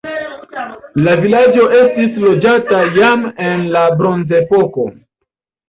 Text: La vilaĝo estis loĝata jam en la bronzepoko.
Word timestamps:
La 1.07 1.13
vilaĝo 1.25 1.67
estis 1.81 2.17
loĝata 2.25 2.81
jam 2.97 3.29
en 3.51 3.69
la 3.77 3.87
bronzepoko. 4.03 4.91